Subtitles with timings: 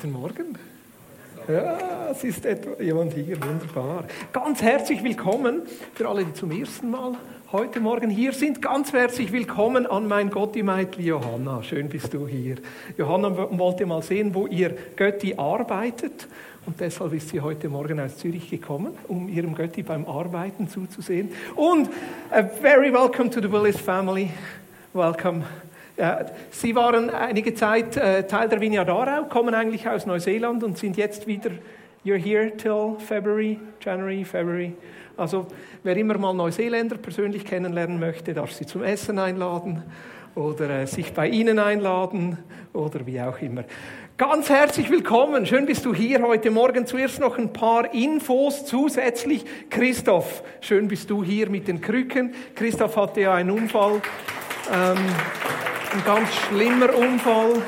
[0.00, 0.58] Guten Morgen.
[1.46, 4.04] Ja, es ist etwa jemand hier, wunderbar.
[4.32, 5.60] Ganz herzlich willkommen
[5.92, 7.18] für alle, die zum ersten Mal
[7.52, 8.62] heute Morgen hier sind.
[8.62, 11.62] Ganz herzlich willkommen an mein Gotti-Meitli Johanna.
[11.62, 12.56] Schön bist du hier.
[12.96, 16.28] Johanna wollte mal sehen, wo ihr Götti arbeitet.
[16.64, 21.30] Und deshalb ist sie heute Morgen aus Zürich gekommen, um ihrem Götti beim Arbeiten zuzusehen.
[21.56, 21.90] Und
[22.30, 24.30] a very welcome to the Willis family.
[24.94, 25.44] Welcome.
[26.50, 30.96] Sie waren einige Zeit äh, Teil der Vineyard Aarau, kommen eigentlich aus Neuseeland und sind
[30.96, 31.50] jetzt wieder,
[32.04, 34.72] you're here till February, January, February.
[35.16, 35.46] Also
[35.82, 39.82] wer immer mal Neuseeländer persönlich kennenlernen möchte, darf sie zum Essen einladen
[40.34, 42.38] oder äh, sich bei Ihnen einladen
[42.72, 43.64] oder wie auch immer.
[44.16, 45.46] Ganz herzlich willkommen.
[45.46, 46.86] Schön bist du hier heute Morgen.
[46.86, 49.44] Zuerst noch ein paar Infos zusätzlich.
[49.70, 52.34] Christoph, schön bist du hier mit den Krücken.
[52.54, 54.02] Christoph hatte ja einen Unfall.
[54.72, 54.98] Ähm,
[55.92, 57.60] ein ganz schlimmer Unfall.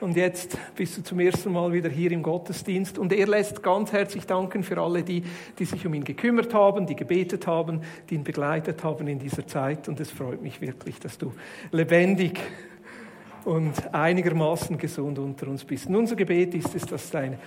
[0.00, 2.98] Und jetzt bist du zum ersten Mal wieder hier im Gottesdienst.
[2.98, 5.22] Und er lässt ganz herzlich danken für alle, die,
[5.56, 9.46] die sich um ihn gekümmert haben, die gebetet haben, die ihn begleitet haben in dieser
[9.46, 9.88] Zeit.
[9.88, 11.32] Und es freut mich wirklich, dass du
[11.70, 12.40] lebendig
[13.44, 15.86] und einigermaßen gesund unter uns bist.
[15.86, 17.38] Und unser Gebet ist es, dass dein,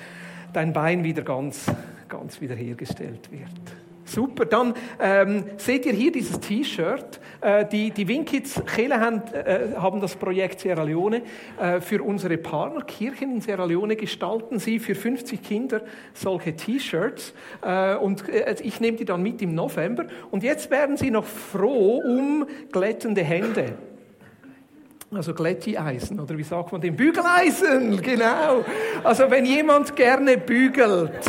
[0.54, 1.66] dein Bein wieder ganz,
[2.08, 3.89] ganz wiederhergestellt wird.
[4.10, 7.20] Super, dann ähm, seht ihr hier dieses T-Shirt.
[7.42, 11.22] Äh, die die Winkids Chele haben, äh, haben das Projekt Sierra Leone
[11.60, 15.82] äh, für unsere Partnerkirchen in Sierra Leone gestalten sie für 50 Kinder
[16.14, 20.98] solche T-Shirts äh, und äh, ich nehme die dann mit im November und jetzt werden
[20.98, 23.76] sie noch froh um glättende Hände.
[25.12, 26.96] Also Glätti-Eisen, oder wie sagt man dem?
[26.96, 28.64] Bügeleisen, genau.
[29.04, 31.26] Also wenn jemand gerne bügelt,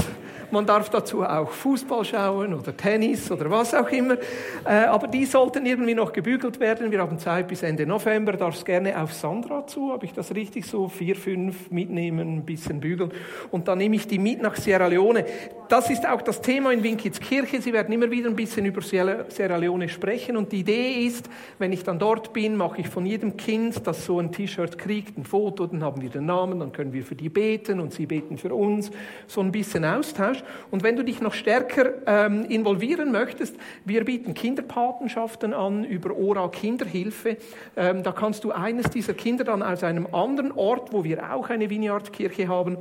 [0.52, 4.16] man darf dazu auch Fußball schauen oder Tennis oder was auch immer.
[4.64, 6.90] Äh, aber die sollten irgendwie noch gebügelt werden.
[6.90, 8.32] Wir haben Zeit bis Ende November.
[8.32, 9.92] Darfst gerne auf Sandra zu.
[9.92, 10.88] Habe ich das richtig so?
[10.88, 13.12] Vier, fünf mitnehmen, ein bisschen bügeln.
[13.50, 15.24] Und dann nehme ich die mit nach Sierra Leone.
[15.68, 17.60] Das ist auch das Thema in Winkits Kirche.
[17.62, 20.36] Sie werden immer wieder ein bisschen über Sierra Leone sprechen.
[20.36, 24.04] Und die Idee ist, wenn ich dann dort bin, mache ich von jedem Kind, das
[24.04, 27.14] so ein T-Shirt kriegt, ein Foto, dann haben wir den Namen, dann können wir für
[27.14, 28.90] die beten und sie beten für uns.
[29.26, 30.39] So ein bisschen Austausch.
[30.70, 36.48] Und wenn du dich noch stärker ähm, involvieren möchtest, wir bieten Kinderpatenschaften an über Ora
[36.48, 37.36] Kinderhilfe.
[37.76, 41.50] Ähm, da kannst du eines dieser Kinder dann aus einem anderen Ort, wo wir auch
[41.50, 42.78] eine Vineyard-Kirche haben,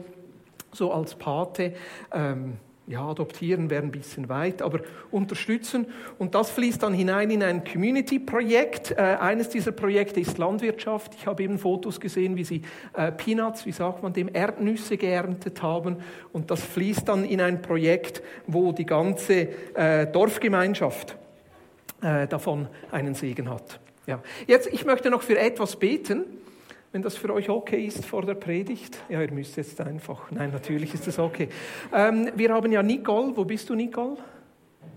[0.72, 1.74] so als Pate
[2.14, 2.58] ähm,
[2.90, 4.80] ja, adoptieren wäre ein bisschen weit, aber
[5.12, 5.86] unterstützen.
[6.18, 8.92] Und das fließt dann hinein in ein Community-Projekt.
[8.92, 11.14] Äh, eines dieser Projekte ist Landwirtschaft.
[11.14, 12.64] Ich habe eben Fotos gesehen, wie sie
[12.94, 15.98] äh, Peanuts, wie sagt man dem, Erdnüsse geerntet haben.
[16.34, 21.16] Und das fließt dann in ein Projekt, wo die ganze äh, Dorfgemeinschaft
[22.02, 23.80] äh, davon einen Segen hat.
[24.08, 24.20] Ja.
[24.48, 26.24] Jetzt, ich möchte noch für etwas beten.
[26.92, 28.98] Wenn das für euch okay ist vor der Predigt.
[29.10, 30.32] Ja, ihr müsst jetzt einfach.
[30.32, 31.50] Nein, natürlich ist das okay.
[31.94, 33.38] Ähm, wir haben ja Nicole.
[33.38, 34.18] Wo bist du, Nicole?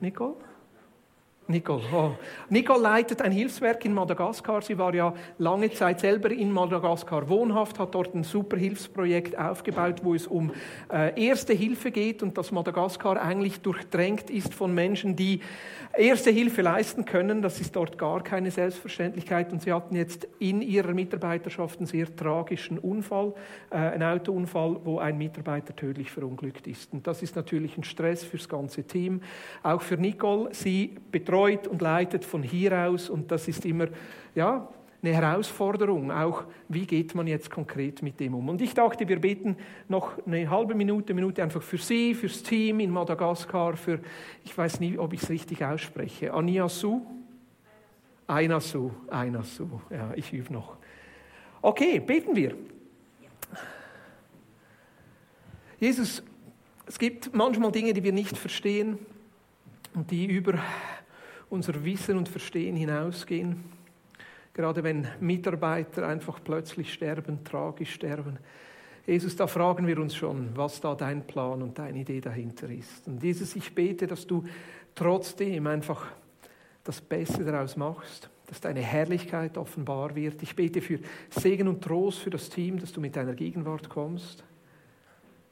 [0.00, 0.36] Nicole?
[1.48, 1.82] Nicole.
[1.92, 2.12] Oh.
[2.50, 4.62] Nicole leitet ein Hilfswerk in Madagaskar.
[4.62, 10.04] Sie war ja lange Zeit selber in Madagaskar wohnhaft, hat dort ein super Hilfsprojekt aufgebaut,
[10.04, 10.52] wo es um
[10.92, 15.40] äh, erste Hilfe geht und dass Madagaskar eigentlich durchdrängt ist von Menschen, die
[15.98, 17.42] erste Hilfe leisten können.
[17.42, 19.52] Das ist dort gar keine Selbstverständlichkeit.
[19.52, 23.34] Und sie hatten jetzt in ihrer Mitarbeiterschaft einen sehr tragischen Unfall,
[23.70, 26.92] äh, einen Autounfall, wo ein Mitarbeiter tödlich verunglückt ist.
[26.92, 29.22] Und das ist natürlich ein Stress fürs ganze Team,
[29.64, 30.48] auch für Nicole.
[30.52, 33.86] Sie betreut betreut und leitet von hier aus und das ist immer
[34.34, 34.68] ja,
[35.02, 38.50] eine Herausforderung, auch wie geht man jetzt konkret mit dem um.
[38.50, 39.56] Und ich dachte, wir beten
[39.88, 43.98] noch eine halbe Minute, Minute einfach für Sie, fürs Team in Madagaskar, für,
[44.44, 47.00] ich weiß nie, ob ich es richtig ausspreche, Aniasu?
[48.26, 50.76] Einasu, Einasu, ja, ich übe noch.
[51.60, 52.54] Okay, beten wir.
[55.80, 56.22] Jesus,
[56.86, 58.98] es gibt manchmal Dinge, die wir nicht verstehen
[59.94, 60.54] und die über
[61.52, 63.62] unser Wissen und Verstehen hinausgehen.
[64.54, 68.38] Gerade wenn Mitarbeiter einfach plötzlich sterben, tragisch sterben.
[69.06, 73.06] Jesus, da fragen wir uns schon, was da dein Plan und deine Idee dahinter ist.
[73.06, 74.44] Und Jesus, ich bete, dass du
[74.94, 76.06] trotzdem einfach
[76.84, 80.42] das Beste daraus machst, dass deine Herrlichkeit offenbar wird.
[80.42, 84.42] Ich bete für Segen und Trost für das Team, dass du mit deiner Gegenwart kommst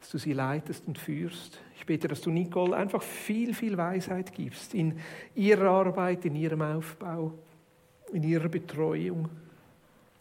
[0.01, 1.61] dass du sie leitest und führst.
[1.77, 4.99] Ich bete, dass du Nicole einfach viel, viel Weisheit gibst in
[5.35, 7.35] ihrer Arbeit, in ihrem Aufbau,
[8.13, 9.29] in ihrer Betreuung.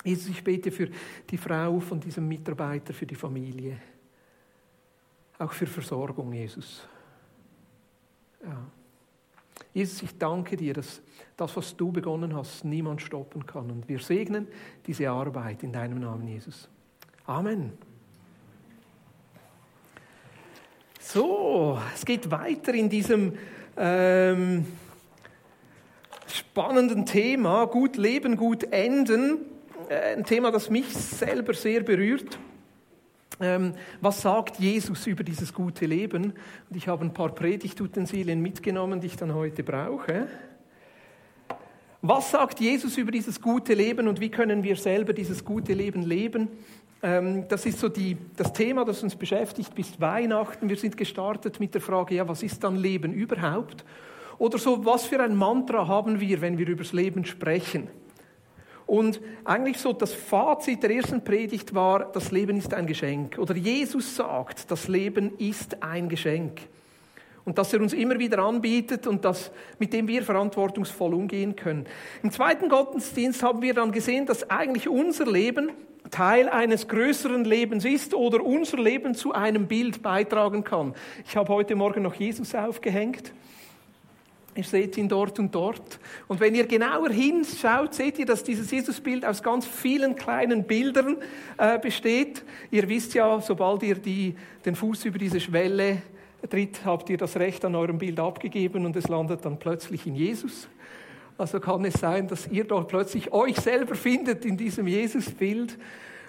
[0.03, 0.89] Jesus, ich bete für
[1.29, 3.77] die Frau von diesem Mitarbeiter, für die Familie.
[5.37, 6.85] Auch für Versorgung, Jesus.
[8.43, 8.65] Ja.
[9.73, 11.01] Jesus, ich danke dir, dass
[11.37, 13.69] das, was du begonnen hast, niemand stoppen kann.
[13.71, 14.47] Und wir segnen
[14.85, 16.67] diese Arbeit in deinem Namen, Jesus.
[17.25, 17.88] Amen.
[21.01, 23.33] So, es geht weiter in diesem
[23.77, 24.65] ähm,
[26.27, 29.37] spannenden Thema, gut leben, gut enden.
[29.87, 32.37] Äh, ein Thema, das mich selber sehr berührt.
[33.39, 36.33] Ähm, was sagt Jesus über dieses gute Leben?
[36.69, 40.27] Und ich habe ein paar Predigtutensilien mitgenommen, die ich dann heute brauche.
[42.01, 46.03] Was sagt Jesus über dieses gute Leben und wie können wir selber dieses gute Leben
[46.03, 46.49] leben?
[47.01, 50.67] Ähm, das ist so die, das Thema, das uns beschäftigt bis Weihnachten.
[50.67, 53.85] Wir sind gestartet mit der Frage, ja, was ist dann Leben überhaupt?
[54.37, 57.89] Oder so, was für ein Mantra haben wir, wenn wir über das Leben sprechen?
[58.85, 63.37] Und eigentlich so das Fazit der ersten Predigt war, das Leben ist ein Geschenk.
[63.37, 66.61] Oder Jesus sagt, das Leben ist ein Geschenk.
[67.49, 69.49] Und dass er uns immer wieder anbietet und das,
[69.79, 71.87] mit dem wir verantwortungsvoll umgehen können.
[72.21, 75.71] Im zweiten Gottesdienst haben wir dann gesehen, dass eigentlich unser Leben
[76.11, 80.93] Teil eines größeren Lebens ist oder unser Leben zu einem Bild beitragen kann.
[81.27, 83.33] Ich habe heute Morgen noch Jesus aufgehängt.
[84.53, 85.99] Ihr seht ihn dort und dort.
[86.27, 91.17] Und wenn ihr genauer hinschaut, seht ihr, dass dieses Jesusbild aus ganz vielen kleinen Bildern
[91.57, 92.43] äh, besteht.
[92.69, 96.03] Ihr wisst ja, sobald ihr die, den Fuß über diese Schwelle
[96.47, 100.15] tritt, habt ihr das Recht an eurem Bild abgegeben und es landet dann plötzlich in
[100.15, 100.67] Jesus.
[101.37, 105.77] Also kann es sein, dass ihr dort plötzlich euch selber findet in diesem Jesusbild.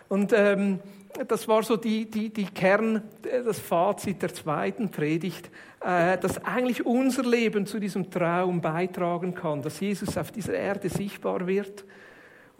[0.09, 0.79] Und ähm,
[1.27, 6.87] das war so die, die, die Kern, das Fazit der zweiten Predigt, äh, dass eigentlich
[6.87, 11.85] unser Leben zu diesem Traum beitragen kann, dass Jesus auf dieser Erde sichtbar wird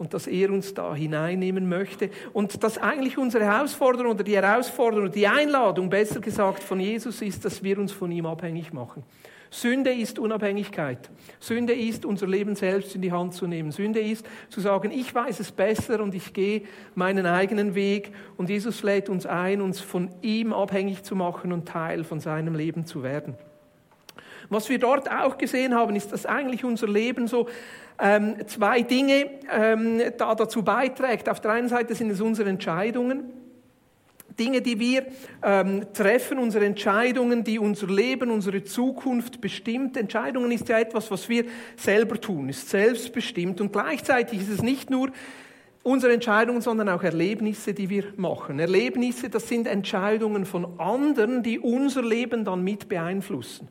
[0.01, 5.11] und dass er uns da hineinnehmen möchte und dass eigentlich unsere Herausforderung oder die Herausforderung,
[5.11, 9.03] die Einladung, besser gesagt, von Jesus ist, dass wir uns von ihm abhängig machen.
[9.51, 11.11] Sünde ist Unabhängigkeit.
[11.39, 13.71] Sünde ist, unser Leben selbst in die Hand zu nehmen.
[13.71, 16.63] Sünde ist, zu sagen, ich weiß es besser und ich gehe
[16.95, 18.11] meinen eigenen Weg.
[18.37, 22.55] Und Jesus lädt uns ein, uns von ihm abhängig zu machen und Teil von seinem
[22.55, 23.35] Leben zu werden.
[24.51, 27.47] Was wir dort auch gesehen haben, ist, dass eigentlich unser Leben so
[27.97, 31.29] ähm, zwei Dinge ähm, da dazu beiträgt.
[31.29, 33.31] Auf der einen Seite sind es unsere Entscheidungen.
[34.37, 35.05] Dinge, die wir
[35.41, 39.95] ähm, treffen, unsere Entscheidungen, die unser Leben, unsere Zukunft bestimmt.
[39.95, 41.45] Entscheidungen ist ja etwas, was wir
[41.77, 43.61] selber tun, ist selbstbestimmt.
[43.61, 45.11] Und gleichzeitig ist es nicht nur
[45.81, 48.59] unsere Entscheidungen, sondern auch Erlebnisse, die wir machen.
[48.59, 53.69] Erlebnisse, das sind Entscheidungen von anderen, die unser Leben dann mit beeinflussen.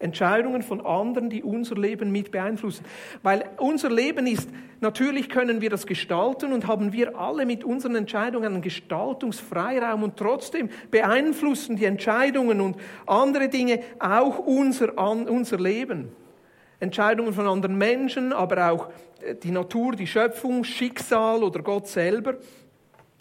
[0.00, 2.84] Entscheidungen von anderen, die unser Leben mit beeinflussen.
[3.22, 4.48] Weil unser Leben ist,
[4.80, 10.16] natürlich können wir das gestalten und haben wir alle mit unseren Entscheidungen einen Gestaltungsfreiraum und
[10.16, 16.12] trotzdem beeinflussen die Entscheidungen und andere Dinge auch unser, unser Leben.
[16.80, 18.88] Entscheidungen von anderen Menschen, aber auch
[19.20, 22.36] äh, die Natur, die Schöpfung, Schicksal oder Gott selber.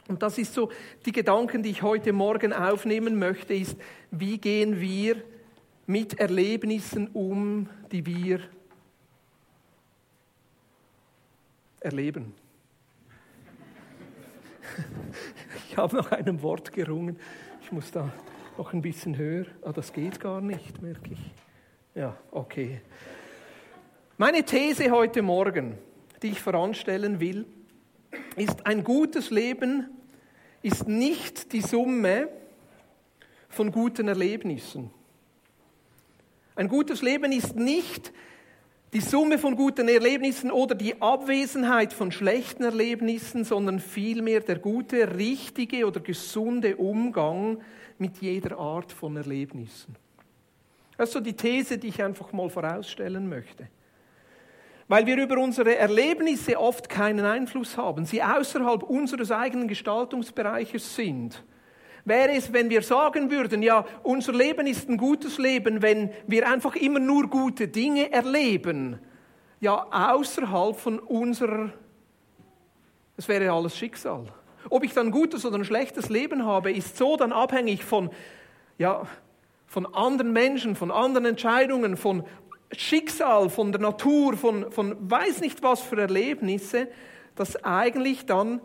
[0.07, 0.69] Und das ist so
[1.05, 3.75] die Gedanken, die ich heute Morgen aufnehmen möchte, ist,
[4.11, 5.17] wie gehen wir
[5.87, 8.41] mit Erlebnissen um, die wir
[11.79, 12.33] erleben.
[15.69, 17.19] Ich habe nach einem Wort gerungen.
[17.61, 18.11] Ich muss da
[18.57, 19.45] noch ein bisschen höher.
[19.61, 21.19] Ah, das geht gar nicht, merke ich.
[21.93, 22.81] Ja, okay.
[24.17, 25.77] Meine These heute Morgen,
[26.23, 27.45] die ich voranstellen will,
[28.35, 29.87] ist, ein gutes Leben
[30.63, 32.27] ist nicht die Summe
[33.49, 34.89] von guten Erlebnissen.
[36.57, 38.11] Ein gutes Leben ist nicht
[38.91, 45.17] die Summe von guten Erlebnissen oder die Abwesenheit von schlechten Erlebnissen, sondern vielmehr der gute,
[45.17, 47.61] richtige oder gesunde Umgang
[47.99, 49.95] mit jeder Art von Erlebnissen.
[50.97, 53.67] Das ist so die These, die ich einfach mal vorausstellen möchte.
[54.87, 61.43] Weil wir über unsere Erlebnisse oft keinen Einfluss haben, sie außerhalb unseres eigenen Gestaltungsbereiches sind
[62.07, 66.49] wäre es, wenn wir sagen würden, ja, unser Leben ist ein gutes Leben, wenn wir
[66.49, 68.99] einfach immer nur gute Dinge erleben.
[69.59, 71.71] Ja, außerhalb von unserer,
[73.17, 74.25] es wäre alles Schicksal.
[74.69, 78.09] Ob ich dann ein gutes oder ein schlechtes Leben habe, ist so dann abhängig von,
[78.77, 79.03] ja,
[79.65, 82.23] von anderen Menschen, von anderen Entscheidungen, von
[82.71, 86.87] Schicksal, von der Natur, von, von weiß nicht was für Erlebnisse,
[87.35, 88.61] dass eigentlich dann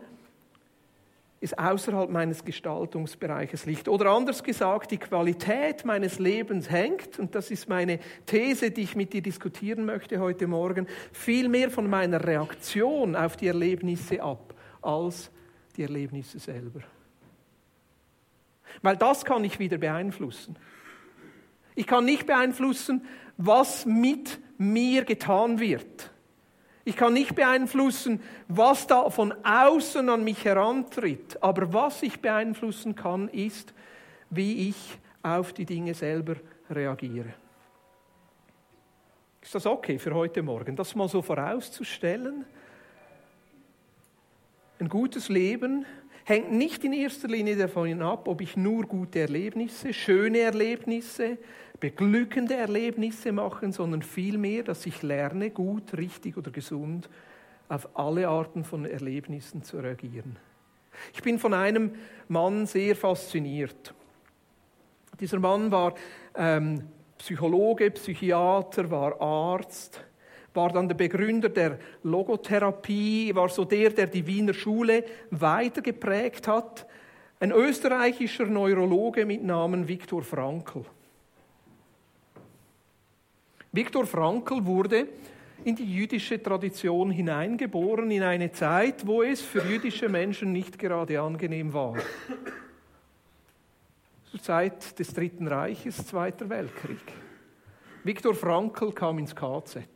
[1.43, 3.89] ist außerhalb meines Gestaltungsbereiches liegt.
[3.89, 8.95] Oder anders gesagt, die Qualität meines Lebens hängt, und das ist meine These, die ich
[8.95, 14.55] mit dir diskutieren möchte heute Morgen, viel mehr von meiner Reaktion auf die Erlebnisse ab,
[14.81, 15.29] als
[15.75, 16.79] die Erlebnisse selber.
[18.81, 20.55] Weil das kann ich wieder beeinflussen.
[21.75, 26.12] Ich kann nicht beeinflussen, was mit mir getan wird.
[26.85, 31.41] Ich kann nicht beeinflussen, was da von außen an mich herantritt.
[31.41, 33.73] Aber was ich beeinflussen kann, ist,
[34.29, 36.35] wie ich auf die Dinge selber
[36.69, 37.33] reagiere.
[39.41, 42.45] Ist das okay für heute Morgen, das mal so vorauszustellen?
[44.79, 45.85] Ein gutes Leben
[46.25, 51.37] hängt nicht in erster Linie davon ab, ob ich nur gute Erlebnisse, schöne Erlebnisse,
[51.83, 57.09] beglückende Erlebnisse mache, sondern vielmehr, dass ich lerne, gut, richtig oder gesund
[57.67, 60.37] auf alle Arten von Erlebnissen zu reagieren.
[61.13, 61.91] Ich bin von einem
[62.29, 63.93] Mann sehr fasziniert.
[65.19, 65.93] Dieser Mann war
[66.37, 66.83] ähm,
[67.17, 70.01] Psychologe, Psychiater, war Arzt,
[70.53, 76.87] war dann der Begründer der Logotherapie, war so der, der die Wiener Schule weitergeprägt hat.
[77.41, 80.85] Ein österreichischer Neurologe mit Namen Viktor Frankl.
[83.75, 85.07] Viktor Frankl wurde
[85.63, 91.19] in die jüdische Tradition hineingeboren, in eine Zeit, wo es für jüdische Menschen nicht gerade
[91.19, 91.95] angenehm war.
[94.29, 97.01] Zur Zeit des Dritten Reiches, Zweiter Weltkrieg.
[98.03, 99.87] Viktor Frankl kam ins KZ.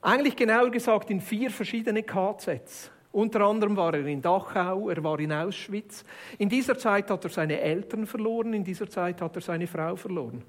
[0.00, 2.90] Eigentlich genauer gesagt in vier verschiedene KZs.
[3.12, 6.06] Unter anderem war er in Dachau, er war in Auschwitz.
[6.38, 9.94] In dieser Zeit hat er seine Eltern verloren, in dieser Zeit hat er seine Frau
[9.94, 10.42] verloren.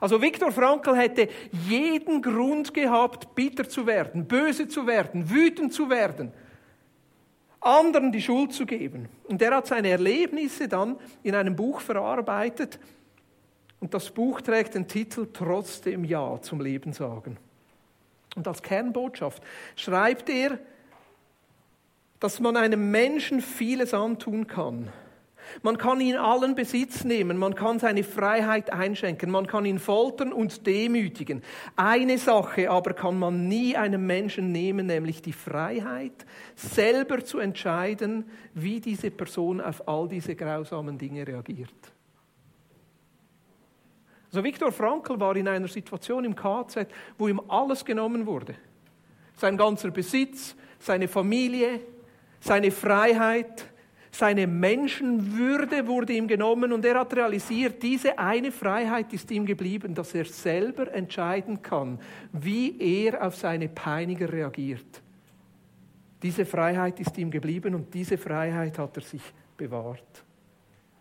[0.00, 5.90] Also Viktor Frankl hätte jeden Grund gehabt, bitter zu werden, böse zu werden, wütend zu
[5.90, 6.32] werden,
[7.60, 9.08] anderen die Schuld zu geben.
[9.24, 12.78] Und er hat seine Erlebnisse dann in einem Buch verarbeitet.
[13.80, 17.36] Und das Buch trägt den Titel Trotzdem Ja zum Leben sagen.
[18.36, 19.42] Und als Kernbotschaft
[19.74, 20.58] schreibt er,
[22.20, 24.92] dass man einem Menschen vieles antun kann.
[25.62, 30.32] Man kann ihn allen Besitz nehmen, man kann seine Freiheit einschränken, man kann ihn foltern
[30.32, 31.42] und demütigen.
[31.76, 38.24] Eine Sache aber kann man nie einem Menschen nehmen, nämlich die Freiheit, selber zu entscheiden,
[38.54, 41.92] wie diese Person auf all diese grausamen Dinge reagiert.
[44.30, 48.54] Also Viktor Frankl war in einer Situation im KZ, wo ihm alles genommen wurde.
[49.34, 51.80] Sein ganzer Besitz, seine Familie,
[52.40, 53.66] seine Freiheit,
[54.10, 59.94] seine Menschenwürde wurde ihm genommen und er hat realisiert, diese eine Freiheit ist ihm geblieben,
[59.94, 61.98] dass er selber entscheiden kann,
[62.32, 65.02] wie er auf seine Peiniger reagiert.
[66.22, 69.22] Diese Freiheit ist ihm geblieben und diese Freiheit hat er sich
[69.56, 70.24] bewahrt.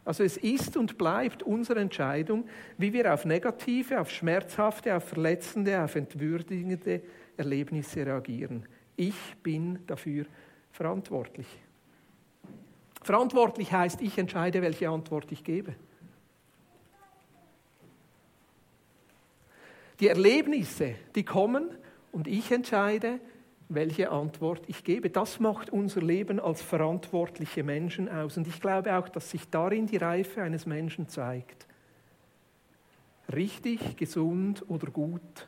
[0.06, 2.46] Also es ist und bleibt unsere Entscheidung,
[2.78, 7.02] wie wir auf negative, auf schmerzhafte, auf verletzende, auf entwürdigende
[7.36, 8.66] Erlebnisse reagieren.
[8.96, 10.26] Ich bin dafür
[10.72, 11.48] verantwortlich.
[13.08, 15.74] Verantwortlich heißt, ich entscheide, welche Antwort ich gebe.
[20.02, 21.70] Die Erlebnisse, die kommen
[22.12, 23.22] und ich entscheide,
[23.70, 25.10] welche Antwort ich gebe.
[25.10, 28.36] Das macht unser Leben als verantwortliche Menschen aus.
[28.36, 31.66] Und ich glaube auch, dass sich darin die Reife eines Menschen zeigt.
[33.34, 35.48] Richtig, gesund oder gut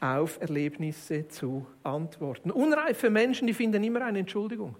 [0.00, 2.50] auf Erlebnisse zu antworten.
[2.50, 4.74] Unreife Menschen, die finden immer eine Entschuldigung.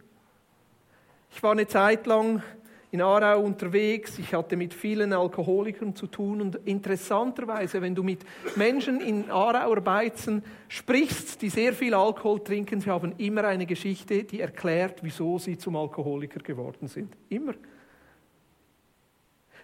[1.33, 2.43] Ich war eine Zeit lang
[2.91, 4.19] in Aarau unterwegs.
[4.19, 8.25] Ich hatte mit vielen Alkoholikern zu tun und interessanterweise, wenn du mit
[8.57, 14.25] Menschen in Aarauer Beizen sprichst, die sehr viel Alkohol trinken, sie haben immer eine Geschichte,
[14.25, 17.17] die erklärt, wieso sie zum Alkoholiker geworden sind.
[17.29, 17.55] Immer.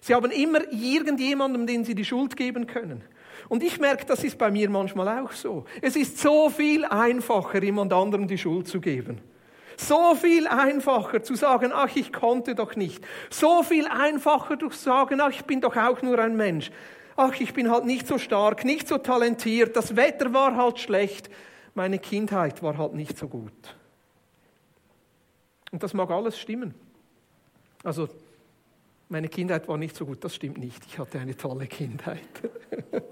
[0.01, 3.03] Sie haben immer irgendjemandem, den sie die Schuld geben können.
[3.49, 5.65] Und ich merke, das ist bei mir manchmal auch so.
[5.83, 9.21] Es ist so viel einfacher, jemand anderem die Schuld zu geben.
[9.77, 13.05] So viel einfacher zu sagen, ach, ich konnte doch nicht.
[13.31, 16.71] So viel einfacher zu sagen, ach, ich bin doch auch nur ein Mensch.
[17.17, 19.77] Ach, ich bin halt nicht so stark, nicht so talentiert.
[19.77, 21.31] Das Wetter war halt schlecht.
[21.75, 23.77] Meine Kindheit war halt nicht so gut.
[25.73, 26.75] Und das mag alles stimmen.
[27.83, 28.09] Also,
[29.09, 30.85] meine Kindheit war nicht so gut, das stimmt nicht.
[30.87, 32.21] Ich hatte eine tolle Kindheit.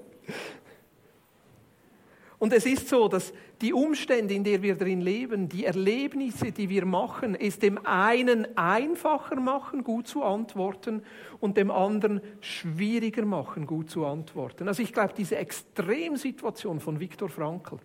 [2.39, 6.69] Und es ist so, dass die Umstände, in denen wir drin leben, die Erlebnisse, die
[6.69, 11.03] wir machen, es dem einen einfacher machen, gut zu antworten
[11.41, 14.69] und dem anderen schwieriger machen, gut zu antworten.
[14.69, 17.79] Also ich glaube, diese Extremsituation von Viktor Frankl,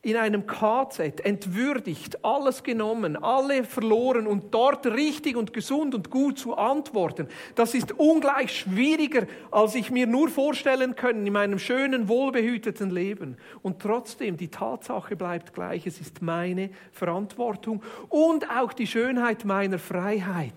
[0.00, 6.38] in einem KZ, entwürdigt, alles genommen, alle verloren und dort richtig und gesund und gut
[6.38, 7.26] zu antworten,
[7.56, 13.36] das ist ungleich schwieriger, als ich mir nur vorstellen können in meinem schönen, wohlbehüteten Leben.
[13.62, 19.80] Und trotzdem, die Tatsache bleibt gleich, es ist meine Verantwortung und auch die Schönheit meiner
[19.80, 20.52] Freiheit,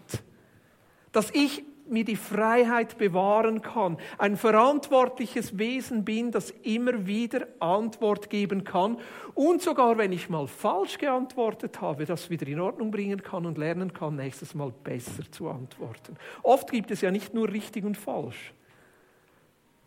[1.12, 8.30] dass ich mir die Freiheit bewahren kann, ein verantwortliches Wesen bin, das immer wieder Antwort
[8.30, 8.98] geben kann
[9.34, 13.58] und sogar, wenn ich mal falsch geantwortet habe, das wieder in Ordnung bringen kann und
[13.58, 16.16] lernen kann, nächstes Mal besser zu antworten.
[16.44, 18.54] Oft gibt es ja nicht nur richtig und falsch,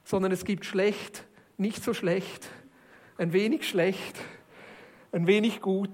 [0.05, 1.25] sondern es gibt schlecht,
[1.57, 2.49] nicht so schlecht,
[3.17, 4.19] ein wenig schlecht,
[5.13, 5.91] ein wenig gut,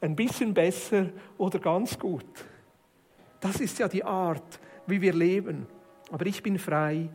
[0.00, 1.06] ein bisschen besser
[1.38, 2.26] oder ganz gut.
[3.40, 5.66] Das ist ja die Art, wie wir leben.
[6.10, 7.08] Aber ich bin frei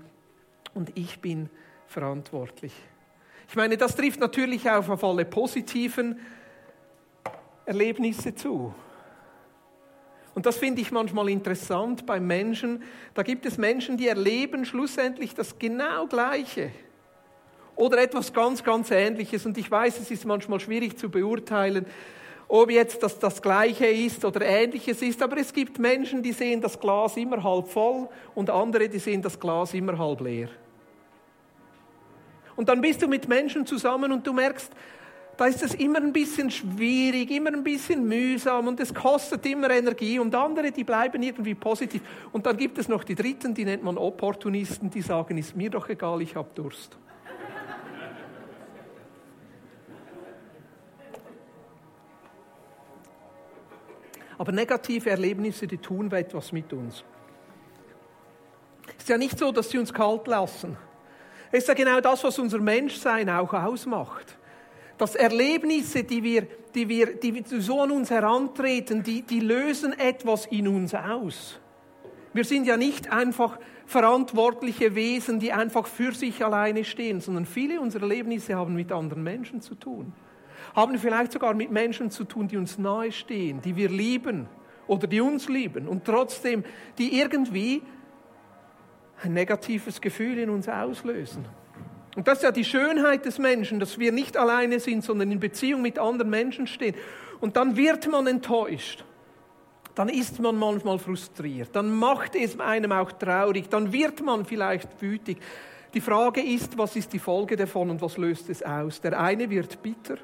[0.73, 1.49] und ich bin
[1.87, 2.73] verantwortlich.
[3.47, 6.19] Ich meine, das trifft natürlich auch auf alle positiven
[7.65, 8.73] Erlebnisse zu.
[10.33, 12.83] Und das finde ich manchmal interessant bei Menschen.
[13.13, 16.71] Da gibt es Menschen, die erleben schlussendlich das genau Gleiche
[17.75, 19.45] oder etwas ganz, ganz Ähnliches.
[19.45, 21.85] Und ich weiß, es ist manchmal schwierig zu beurteilen,
[22.53, 25.23] ob jetzt das das Gleiche ist oder Ähnliches ist.
[25.23, 29.21] Aber es gibt Menschen, die sehen das Glas immer halb voll und andere, die sehen
[29.21, 30.49] das Glas immer halb leer.
[32.57, 34.69] Und dann bist du mit Menschen zusammen und du merkst,
[35.37, 39.69] da ist es immer ein bisschen schwierig, immer ein bisschen mühsam und es kostet immer
[39.69, 42.01] Energie und andere, die bleiben irgendwie positiv.
[42.33, 45.69] Und dann gibt es noch die Dritten, die nennt man Opportunisten, die sagen, ist mir
[45.69, 46.97] doch egal, ich habe Durst.
[54.41, 57.03] Aber negative Erlebnisse, die tun etwas mit uns.
[58.87, 60.75] Es ist ja nicht so, dass sie uns kalt lassen.
[61.51, 64.39] Es ist ja genau das, was unser Menschsein auch ausmacht.
[64.97, 70.47] Dass Erlebnisse, die, wir, die, wir, die so an uns herantreten, die, die lösen etwas
[70.47, 71.59] in uns aus.
[72.33, 77.79] Wir sind ja nicht einfach verantwortliche Wesen, die einfach für sich alleine stehen, sondern viele
[77.79, 80.13] unserer Erlebnisse haben mit anderen Menschen zu tun
[80.75, 84.47] haben vielleicht sogar mit Menschen zu tun, die uns nahestehen, die wir lieben
[84.87, 86.63] oder die uns lieben und trotzdem,
[86.97, 87.81] die irgendwie
[89.23, 91.45] ein negatives Gefühl in uns auslösen.
[92.15, 95.39] Und das ist ja die Schönheit des Menschen, dass wir nicht alleine sind, sondern in
[95.39, 96.95] Beziehung mit anderen Menschen stehen.
[97.39, 99.05] Und dann wird man enttäuscht.
[99.95, 101.69] Dann ist man manchmal frustriert.
[101.73, 103.69] Dann macht es einem auch traurig.
[103.69, 105.37] Dann wird man vielleicht wütig.
[105.93, 109.01] Die Frage ist, was ist die Folge davon und was löst es aus?
[109.01, 110.17] Der eine wird bitter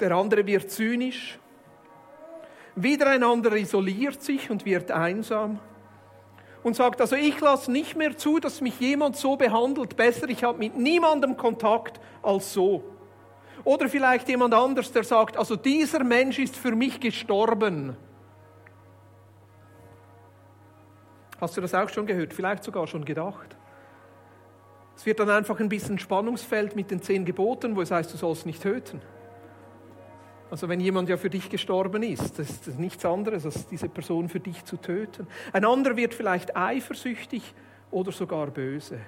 [0.00, 1.38] der andere wird zynisch,
[2.76, 5.60] wieder ein anderer isoliert sich und wird einsam
[6.64, 10.42] und sagt, also ich lasse nicht mehr zu, dass mich jemand so behandelt, besser, ich
[10.42, 12.82] habe mit niemandem Kontakt als so.
[13.64, 17.96] Oder vielleicht jemand anders, der sagt, also dieser Mensch ist für mich gestorben.
[21.40, 22.32] Hast du das auch schon gehört?
[22.32, 23.56] Vielleicht sogar schon gedacht?
[24.96, 28.16] Es wird dann einfach ein bisschen Spannungsfeld mit den zehn Geboten, wo es heißt, du
[28.16, 29.02] sollst nicht töten.
[30.50, 34.28] Also wenn jemand ja für dich gestorben ist, das ist nichts anderes, als diese Person
[34.28, 35.26] für dich zu töten.
[35.52, 37.42] Ein anderer wird vielleicht eifersüchtig
[37.90, 38.98] oder sogar böse.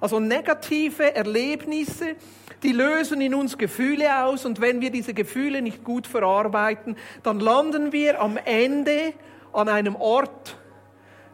[0.00, 2.16] Also negative Erlebnisse,
[2.62, 7.40] die lösen in uns Gefühle aus und wenn wir diese Gefühle nicht gut verarbeiten, dann
[7.40, 9.14] landen wir am Ende
[9.52, 10.58] an einem Ort,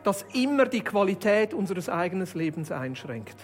[0.05, 3.37] das immer die Qualität unseres eigenen Lebens einschränkt.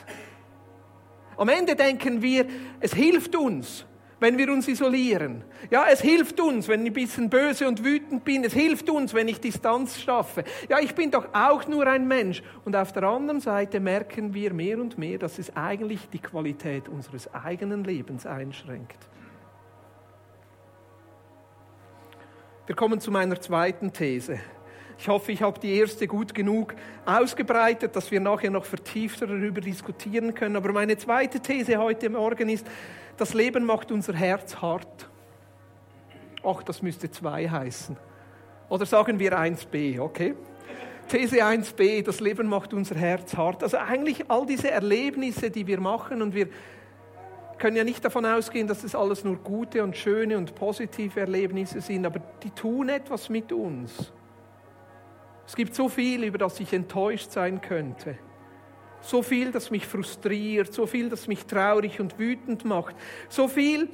[1.37, 2.47] Am Ende denken wir,
[2.81, 3.87] es hilft uns,
[4.21, 5.45] wenn wir uns isolieren.
[5.71, 8.45] Ja, es hilft uns, wenn ich ein bisschen böse und wütend bin.
[8.45, 10.45] Es hilft uns, wenn ich Distanz schaffe.
[10.69, 12.43] Ja, ich bin doch auch nur ein Mensch.
[12.65, 16.89] Und auf der anderen Seite merken wir mehr und mehr, dass es eigentlich die Qualität
[16.89, 18.99] unseres eigenen Lebens einschränkt.
[22.67, 24.41] Wir kommen zu meiner zweiten These.
[24.99, 26.75] Ich hoffe, ich habe die erste gut genug
[27.07, 30.57] ausgebreitet, dass wir nachher noch vertiefter darüber diskutieren können.
[30.57, 32.67] Aber meine zweite These heute Morgen ist,
[33.19, 35.09] das Leben macht unser Herz hart.
[36.45, 37.97] Ach, das müsste zwei heißen.
[38.69, 40.35] Oder sagen wir 1b, okay?
[41.09, 43.63] These 1b, das Leben macht unser Herz hart.
[43.63, 46.49] Also eigentlich all diese Erlebnisse, die wir machen und wir
[47.59, 51.81] können ja nicht davon ausgehen, dass das alles nur gute und schöne und positive Erlebnisse
[51.81, 54.13] sind, aber die tun etwas mit uns.
[55.47, 58.19] Es gibt so viel, über das ich enttäuscht sein könnte.
[59.01, 62.97] So viel, das mich frustriert, so viel, das mich traurig und wütend macht.
[63.29, 63.89] So viel,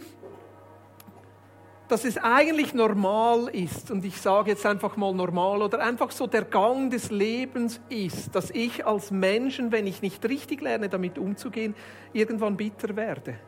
[1.89, 6.27] dass es eigentlich normal ist, und ich sage jetzt einfach mal normal, oder einfach so
[6.27, 11.19] der Gang des Lebens ist, dass ich als Menschen, wenn ich nicht richtig lerne, damit
[11.19, 11.75] umzugehen,
[12.13, 13.39] irgendwann bitter werde.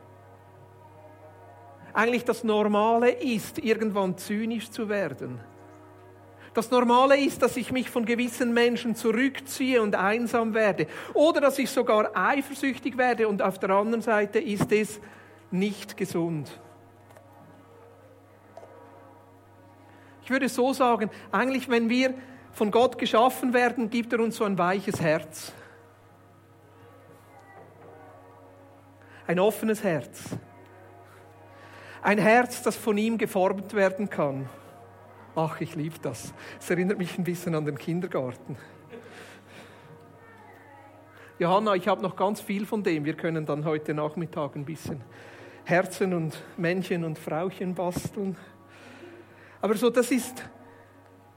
[1.93, 5.39] Eigentlich das Normale ist, irgendwann zynisch zu werden
[6.57, 10.87] das Normale ist, dass ich mich von gewissen Menschen zurückziehe und einsam werde.
[11.13, 13.27] Oder dass ich sogar eifersüchtig werde.
[13.27, 14.99] Und auf der anderen Seite ist es
[15.51, 16.59] nicht gesund.
[20.23, 22.15] Ich würde so sagen, eigentlich wenn wir
[22.53, 25.53] von Gott geschaffen werden, gibt er uns so ein weiches Herz.
[29.27, 30.23] Ein offenes Herz.
[32.01, 34.49] Ein Herz, das von ihm geformt werden kann.
[35.39, 36.33] Ach, ich liebe das.
[36.59, 38.57] Es erinnert mich ein bisschen an den Kindergarten.
[41.37, 43.05] Johanna, ich habe noch ganz viel von dem.
[43.05, 44.99] Wir können dann heute Nachmittag ein bisschen
[45.63, 48.35] Herzen und Männchen und Frauchen basteln.
[49.61, 50.43] Aber so, das ist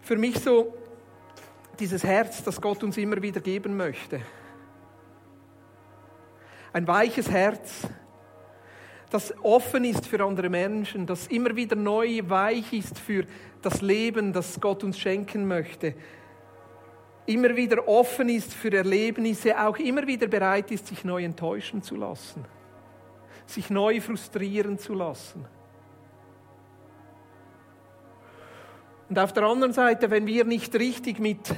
[0.01, 0.73] für mich so
[1.79, 4.23] dieses Herz, das Gott uns immer wieder geben möchte.
[6.73, 7.87] Ein weiches Herz,
[9.11, 13.27] das offen ist für andere Menschen, das immer wieder neu weich ist für
[13.63, 15.95] das Leben, das Gott uns schenken möchte.
[17.27, 21.97] Immer wieder offen ist für Erlebnisse, auch immer wieder bereit ist, sich neu enttäuschen zu
[21.97, 22.45] lassen,
[23.47, 25.45] sich neu frustrieren zu lassen.
[29.09, 31.55] Und auf der anderen Seite, wenn wir nicht richtig mit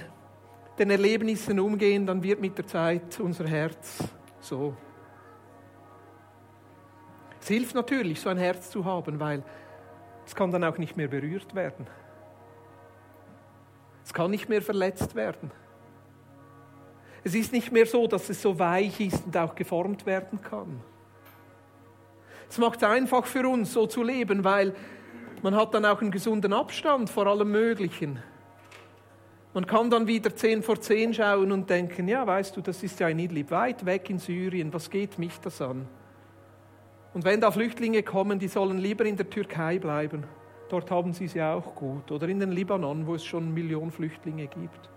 [0.78, 4.02] den Erlebnissen umgehen, dann wird mit der Zeit unser Herz
[4.40, 4.74] so.
[7.40, 9.42] Es hilft natürlich, so ein Herz zu haben, weil
[10.26, 11.86] es kann dann auch nicht mehr berührt werden.
[14.04, 15.50] Es kann nicht mehr verletzt werden.
[17.24, 20.80] Es ist nicht mehr so, dass es so weich ist und auch geformt werden kann.
[22.48, 24.74] Es macht es einfach für uns, so zu leben, weil
[25.42, 28.22] man hat dann auch einen gesunden Abstand vor allem Möglichen.
[29.54, 32.98] Man kann dann wieder zehn vor zehn schauen und denken, ja, weißt du, das ist
[33.00, 35.86] ja ein Idlib, weit weg in Syrien, was geht mich das an?
[37.14, 40.24] Und wenn da Flüchtlinge kommen, die sollen lieber in der Türkei bleiben.
[40.68, 42.10] Dort haben sie es ja auch gut.
[42.10, 44.90] Oder in den Libanon, wo es schon Millionen Flüchtlinge gibt.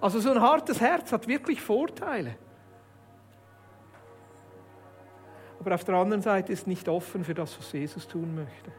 [0.00, 2.36] Also so ein hartes Herz hat wirklich Vorteile.
[5.64, 8.70] aber auf der anderen Seite ist nicht offen für das, was Jesus tun möchte.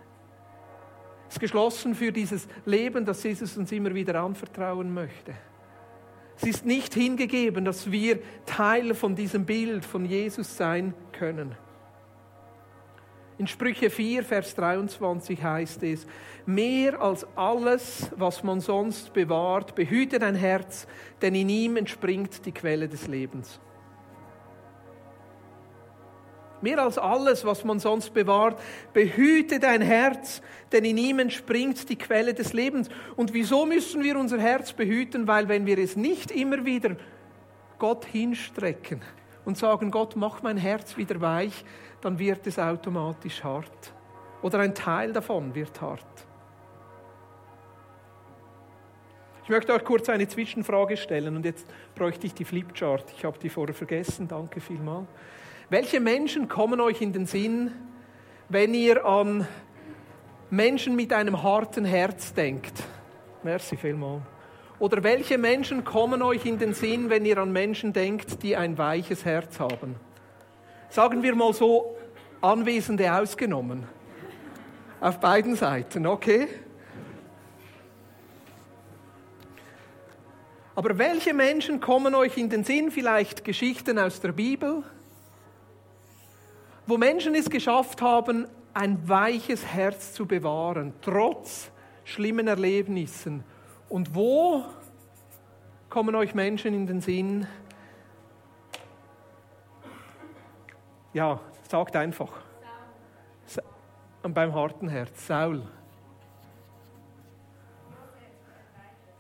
[1.27, 5.33] Es ist geschlossen für dieses Leben, das Jesus uns immer wieder anvertrauen möchte.
[6.37, 11.55] Es ist nicht hingegeben, dass wir Teil von diesem Bild von Jesus sein können.
[13.37, 16.07] In Sprüche 4, Vers 23 heißt es,
[16.45, 20.87] mehr als alles, was man sonst bewahrt, behüte dein Herz,
[21.21, 23.59] denn in ihm entspringt die Quelle des Lebens.
[26.61, 28.59] Mehr als alles, was man sonst bewahrt,
[28.93, 30.41] behüte dein Herz,
[30.71, 32.89] denn in ihm entspringt die Quelle des Lebens.
[33.15, 35.27] Und wieso müssen wir unser Herz behüten?
[35.27, 36.95] Weil wenn wir es nicht immer wieder
[37.77, 39.01] Gott hinstrecken
[39.43, 41.65] und sagen, Gott, mach mein Herz wieder weich,
[42.01, 43.93] dann wird es automatisch hart.
[44.41, 46.05] Oder ein Teil davon wird hart.
[49.43, 53.13] Ich möchte euch kurz eine Zwischenfrage stellen und jetzt bräuchte ich die Flipchart.
[53.15, 54.27] Ich habe die vorher vergessen.
[54.27, 55.07] Danke vielmals.
[55.69, 57.71] Welche Menschen kommen euch in den Sinn,
[58.49, 59.47] wenn ihr an
[60.51, 62.83] Menschen mit einem harten Herz denkt?
[63.41, 64.21] Merci vielmals.
[64.77, 68.77] Oder welche Menschen kommen euch in den Sinn, wenn ihr an Menschen denkt, die ein
[68.77, 69.95] weiches Herz haben?
[70.89, 71.95] Sagen wir mal so,
[72.41, 73.85] Anwesende ausgenommen.
[75.01, 76.47] Auf beiden Seiten, okay?
[80.75, 82.91] Aber welche Menschen kommen euch in den Sinn?
[82.91, 84.83] Vielleicht Geschichten aus der Bibel,
[86.87, 91.71] wo Menschen es geschafft haben, ein weiches Herz zu bewahren, trotz
[92.03, 93.43] schlimmen Erlebnissen.
[93.89, 94.65] Und wo
[95.89, 97.47] kommen euch Menschen in den Sinn?
[101.13, 102.31] Ja, sagt einfach.
[104.21, 105.61] Und beim harten Herz, Saul.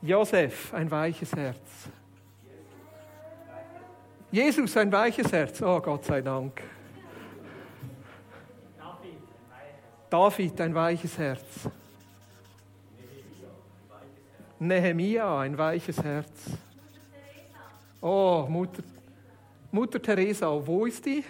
[0.01, 1.89] Josef, ein weiches Herz.
[4.31, 5.61] Jesus, ein weiches Herz.
[5.61, 6.61] Oh Gott sei Dank.
[10.09, 11.69] David, ein weiches Herz.
[14.59, 16.51] Nehemia, ein weiches Herz.
[18.01, 18.83] Oh, Mutter,
[19.71, 21.23] Mutter Teresa, wo ist die?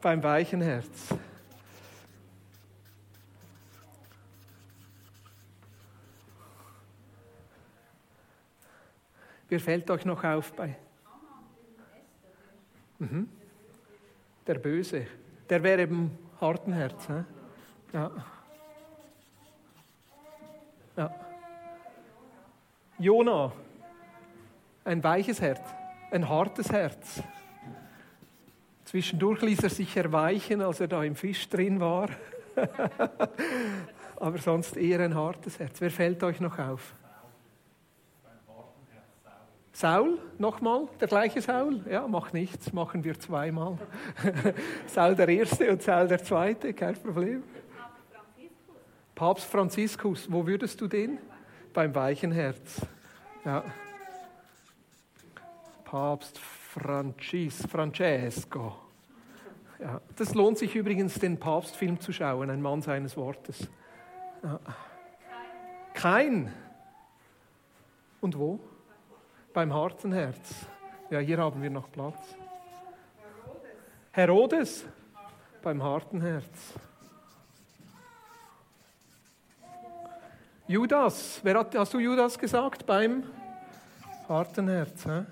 [0.00, 1.08] Beim weichen Herz.
[9.48, 10.76] Wer fällt euch noch auf bei?
[12.98, 13.28] Mhm.
[14.46, 15.06] Der Böse.
[15.48, 17.06] Der wäre im harten Herz.
[17.06, 17.43] He?
[17.94, 18.10] Ja.
[20.96, 21.14] Ja.
[22.98, 23.52] Jona,
[24.84, 25.60] ein weiches Herz,
[26.10, 27.22] ein hartes Herz.
[28.84, 32.08] Zwischendurch ließ er sich erweichen, als er da im Fisch drin war.
[34.16, 35.80] Aber sonst eher ein hartes Herz.
[35.80, 36.94] Wer fällt euch noch auf?
[39.72, 41.80] Saul, nochmal, der gleiche Saul?
[41.88, 43.78] Ja, macht nichts, machen wir zweimal.
[44.88, 47.44] Saul der Erste und Saul der Zweite, kein Problem.
[49.14, 51.18] Papst Franziskus, wo würdest du den?
[51.74, 52.80] beim weichen Herz.
[53.44, 53.62] Ja.
[55.84, 58.76] Papst Francis, Francesco.
[59.78, 63.68] Ja, das lohnt sich übrigens, den Papstfilm zu schauen, ein Mann seines Wortes.
[64.42, 64.60] Ja.
[65.92, 66.52] Kein.
[68.20, 68.60] Und wo?
[69.52, 70.66] Beim harten Herz.
[71.10, 72.34] Ja, hier haben wir noch Platz.
[74.12, 74.84] Herodes.
[74.84, 74.86] Herodes.
[75.62, 76.74] Beim harten Herz.
[80.66, 81.40] Judas.
[81.42, 82.86] Wer hat, hast du Judas gesagt?
[82.86, 83.24] Beim
[84.28, 85.04] harten Herz.
[85.04, 85.24] Hä?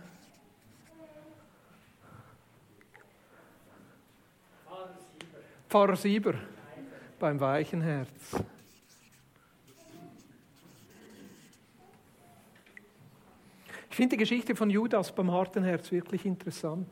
[5.69, 6.35] Pfarrer Sieber.
[7.19, 8.37] Beim weichen Herz.
[13.89, 16.89] Ich finde die Geschichte von Judas beim harten Herz wirklich interessant.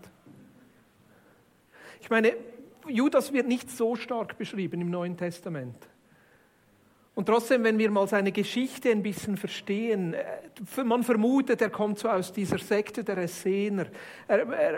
[2.01, 2.35] Ich meine,
[2.89, 5.77] Judas wird nicht so stark beschrieben im Neuen Testament.
[7.15, 11.99] Und trotzdem, wenn wir mal seine Geschichte ein bisschen verstehen, äh, man vermutet, er kommt
[11.99, 13.87] so aus dieser Sekte der Essener.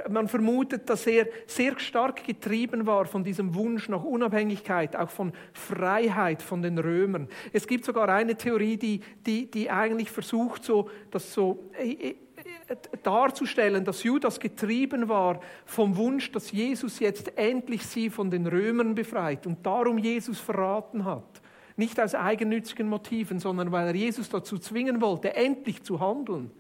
[0.09, 5.33] man vermutet, dass er sehr stark getrieben war von diesem Wunsch nach Unabhängigkeit, auch von
[5.53, 7.29] Freiheit von den Römern.
[7.53, 12.77] Es gibt sogar eine Theorie, die, die, die eigentlich versucht, so, das so äh, äh,
[13.03, 18.95] darzustellen, dass Judas getrieben war vom Wunsch, dass Jesus jetzt endlich sie von den Römern
[18.95, 21.42] befreit und darum Jesus verraten hat.
[21.83, 26.53] Nicht aus eigennützigen Motiven, sondern weil er Jesus dazu zwingen wollte, endlich zu handeln.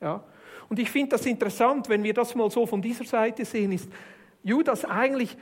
[0.00, 0.24] Ja?
[0.70, 3.90] Und ich finde das interessant, wenn wir das mal so von dieser Seite sehen, ist
[4.42, 5.36] Judas eigentlich,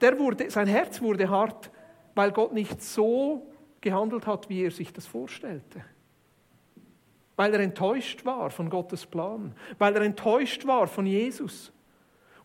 [0.00, 1.72] der wurde, sein Herz wurde hart,
[2.14, 3.44] weil Gott nicht so
[3.80, 5.84] gehandelt hat, wie er sich das vorstellte.
[7.34, 11.72] Weil er enttäuscht war von Gottes Plan, weil er enttäuscht war von Jesus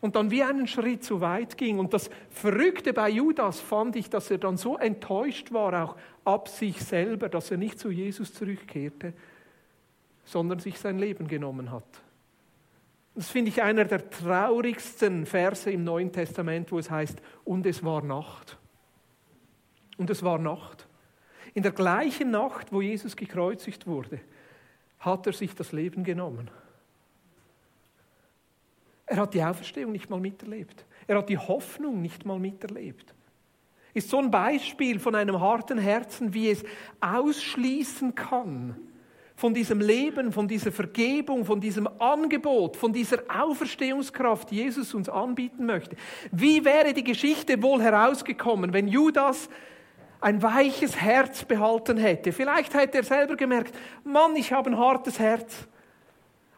[0.01, 1.79] und dann wie einen Schritt zu weit ging.
[1.79, 6.47] Und das Verrückte bei Judas fand ich, dass er dann so enttäuscht war, auch ab
[6.47, 9.13] sich selber, dass er nicht zu Jesus zurückkehrte,
[10.23, 11.83] sondern sich sein Leben genommen hat.
[13.15, 17.83] Das finde ich einer der traurigsten Verse im Neuen Testament, wo es heißt, und es
[17.83, 18.57] war Nacht.
[19.97, 20.87] Und es war Nacht.
[21.53, 24.21] In der gleichen Nacht, wo Jesus gekreuzigt wurde,
[24.99, 26.49] hat er sich das Leben genommen.
[29.09, 30.85] Er hat die Auferstehung nicht mal miterlebt.
[31.07, 33.15] Er hat die Hoffnung nicht mal miterlebt.
[33.95, 36.63] Ist so ein Beispiel von einem harten Herzen, wie es
[37.01, 38.75] ausschließen kann
[39.35, 45.09] von diesem Leben, von dieser Vergebung, von diesem Angebot, von dieser Auferstehungskraft, die Jesus uns
[45.09, 45.95] anbieten möchte.
[46.31, 49.49] Wie wäre die Geschichte wohl herausgekommen, wenn Judas
[50.21, 52.31] ein weiches Herz behalten hätte?
[52.33, 55.67] Vielleicht hätte er selber gemerkt, Mann, ich habe ein hartes Herz.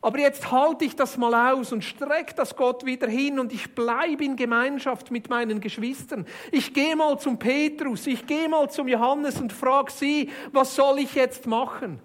[0.03, 3.75] Aber jetzt halte ich das mal aus und strecke das Gott wieder hin und ich
[3.75, 6.25] bleibe in Gemeinschaft mit meinen Geschwistern.
[6.51, 10.99] Ich gehe mal zum Petrus, ich gehe mal zum Johannes und frage sie, was soll
[10.99, 11.99] ich jetzt machen?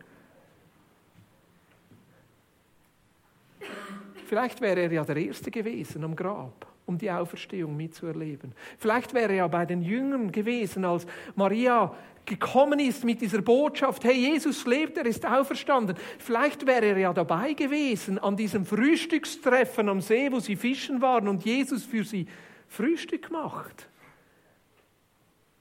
[4.26, 8.52] Vielleicht wäre er ja der Erste gewesen am Grab, um die Auferstehung mitzuerleben.
[8.78, 11.94] Vielleicht wäre er ja bei den Jüngern gewesen, als Maria
[12.24, 15.96] gekommen ist mit dieser Botschaft, hey, Jesus lebt, er ist auferstanden.
[16.18, 21.28] Vielleicht wäre er ja dabei gewesen an diesem Frühstückstreffen am See, wo sie fischen waren
[21.28, 22.26] und Jesus für sie
[22.68, 23.88] Frühstück macht.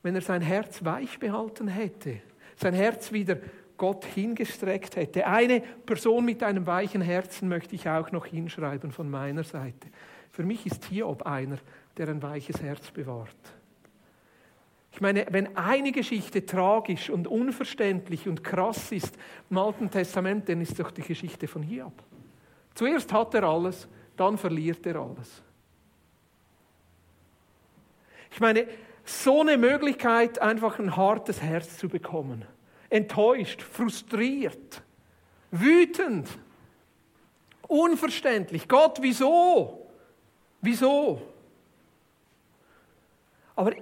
[0.02, 2.22] Wenn er sein Herz weich behalten hätte,
[2.56, 3.38] sein Herz wieder
[3.78, 5.28] Gott hingestreckt hätte.
[5.28, 9.88] Eine Person mit einem weichen Herzen möchte ich auch noch hinschreiben von meiner Seite.
[10.36, 11.60] Für mich ist Hiob einer,
[11.96, 13.30] der ein weiches Herz bewahrt.
[14.92, 19.18] Ich meine, wenn eine Geschichte tragisch und unverständlich und krass ist
[19.50, 21.94] im Alten Testament, dann ist doch die Geschichte von Hiob.
[22.74, 25.42] Zuerst hat er alles, dann verliert er alles.
[28.30, 28.68] Ich meine,
[29.06, 32.44] so eine Möglichkeit, einfach ein hartes Herz zu bekommen.
[32.90, 34.84] Enttäuscht, frustriert,
[35.52, 36.28] wütend,
[37.70, 38.68] unverständlich.
[38.68, 39.85] Gott, wieso?
[40.66, 41.22] Wieso?
[43.56, 43.74] Aber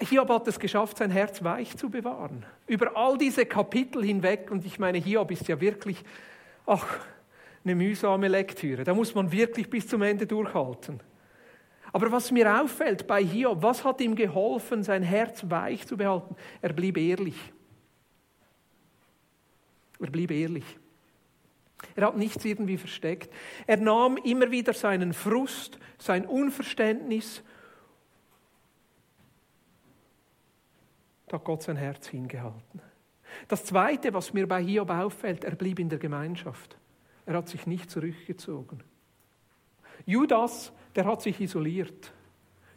[0.00, 2.46] Hiob hat es geschafft, sein Herz weich zu bewahren.
[2.66, 4.50] Über all diese Kapitel hinweg.
[4.50, 6.02] Und ich meine, Hiob ist ja wirklich,
[6.66, 6.98] ach,
[7.62, 8.84] eine mühsame Lektüre.
[8.84, 11.00] Da muss man wirklich bis zum Ende durchhalten.
[11.92, 16.34] Aber was mir auffällt bei Hiob, was hat ihm geholfen, sein Herz weich zu behalten?
[16.60, 17.36] Er blieb ehrlich.
[20.00, 20.64] Er blieb ehrlich.
[21.96, 23.32] Er hat nichts irgendwie versteckt.
[23.66, 27.42] Er nahm immer wieder seinen Frust, sein Unverständnis
[31.34, 32.80] da hat Gott sein Herz hingehalten.
[33.48, 36.78] Das Zweite, was mir bei Hiob auffällt, er blieb in der Gemeinschaft.
[37.26, 38.84] Er hat sich nicht zurückgezogen.
[40.06, 42.12] Judas, der hat sich isoliert.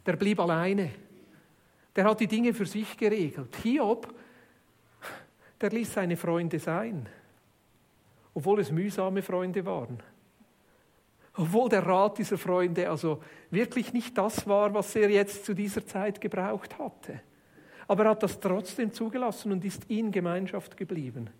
[0.06, 0.90] Der blieb alleine.
[1.94, 3.54] Der hat die Dinge für sich geregelt.
[3.62, 4.12] Hiob,
[5.60, 7.08] der ließ seine Freunde sein.
[8.38, 9.98] Obwohl es mühsame Freunde waren.
[11.34, 13.20] Obwohl der Rat dieser Freunde also
[13.50, 17.20] wirklich nicht das war, was er jetzt zu dieser Zeit gebraucht hatte.
[17.88, 21.30] Aber er hat das trotzdem zugelassen und ist in Gemeinschaft geblieben.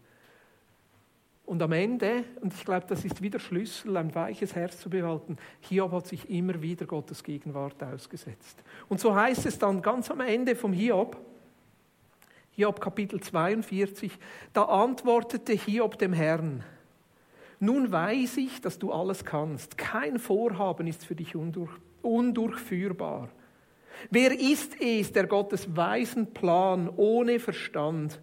[1.46, 5.36] Und am Ende, und ich glaube, das ist wieder Schlüssel, ein weiches Herz zu behalten,
[5.60, 8.60] Hiob hat sich immer wieder Gottes Gegenwart ausgesetzt.
[8.88, 11.16] Und so heißt es dann ganz am Ende vom Hiob,
[12.58, 14.18] Hiob Kapitel 42,
[14.52, 16.64] da antwortete Hiob dem Herrn,
[17.60, 23.28] nun weiß ich, dass du alles kannst, kein Vorhaben ist für dich undurch, undurchführbar.
[24.10, 28.20] Wer ist es, der Gottes weisen Plan ohne Verstand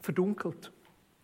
[0.00, 0.70] verdunkelt?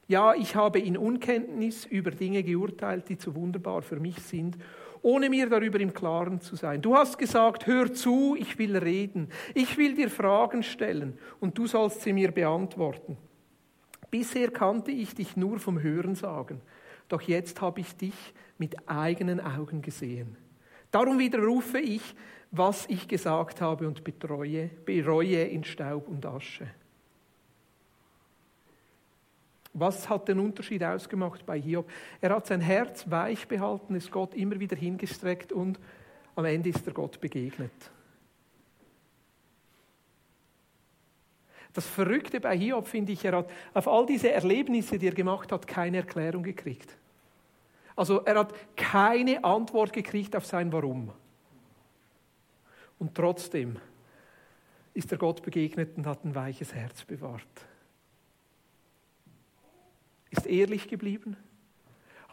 [0.06, 4.58] Ja, ich habe in Unkenntnis über Dinge geurteilt, die zu wunderbar für mich sind,
[5.00, 6.80] ohne mir darüber im Klaren zu sein.
[6.80, 11.66] Du hast gesagt, hör zu, ich will reden, ich will dir Fragen stellen und du
[11.66, 13.16] sollst sie mir beantworten.
[14.14, 16.60] Bisher kannte ich dich nur vom Hören sagen,
[17.08, 18.14] doch jetzt habe ich dich
[18.58, 20.36] mit eigenen Augen gesehen.
[20.92, 22.14] Darum widerrufe ich,
[22.52, 26.68] was ich gesagt habe und betreue, bereue in Staub und Asche.
[29.72, 31.90] Was hat den Unterschied ausgemacht bei Hiob?
[32.20, 35.80] Er hat sein Herz weich behalten, ist Gott immer wieder hingestreckt und
[36.36, 37.90] am Ende ist er Gott begegnet.
[41.74, 45.52] Das Verrückte bei Hiob finde ich, er hat auf all diese Erlebnisse, die er gemacht
[45.52, 46.96] hat, keine Erklärung gekriegt.
[47.96, 51.12] Also er hat keine Antwort gekriegt auf sein Warum.
[52.98, 53.76] Und trotzdem
[54.94, 57.66] ist er Gott begegnet und hat ein weiches Herz bewahrt
[60.36, 61.36] ist ehrlich geblieben,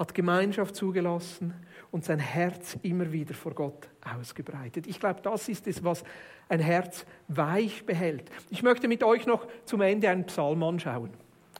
[0.02, 1.54] hat Gemeinschaft zugelassen
[1.92, 3.88] und sein Herz immer wieder vor Gott
[4.20, 4.88] ausgebreitet.
[4.88, 6.04] Ich glaube, das ist es, was
[6.50, 8.32] ein Herz weich behält.
[8.50, 11.12] Ich möchte mit euch noch zum Ende einen Psalm anschauen.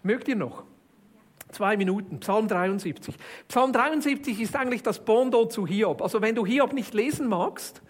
[0.02, 0.64] Mögt ihr noch?
[1.52, 3.16] Zwei Minuten, Psalm 73.
[3.48, 6.02] Psalm 73 ist eigentlich das Bondo zu Hiob.
[6.02, 7.84] Also wenn du Hiob nicht lesen magst,